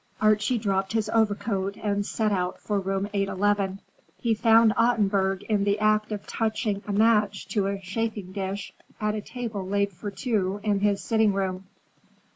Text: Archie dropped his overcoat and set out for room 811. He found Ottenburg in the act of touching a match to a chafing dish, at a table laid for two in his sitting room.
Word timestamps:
Archie 0.19 0.57
dropped 0.57 0.93
his 0.93 1.09
overcoat 1.13 1.77
and 1.77 2.03
set 2.07 2.31
out 2.31 2.59
for 2.59 2.79
room 2.79 3.07
811. 3.13 3.81
He 4.17 4.33
found 4.33 4.73
Ottenburg 4.75 5.43
in 5.43 5.63
the 5.63 5.77
act 5.77 6.11
of 6.11 6.25
touching 6.25 6.81
a 6.87 6.91
match 6.91 7.47
to 7.49 7.67
a 7.67 7.79
chafing 7.79 8.31
dish, 8.31 8.73
at 8.99 9.13
a 9.13 9.21
table 9.21 9.63
laid 9.63 9.93
for 9.93 10.09
two 10.09 10.59
in 10.63 10.79
his 10.79 11.03
sitting 11.03 11.33
room. 11.33 11.67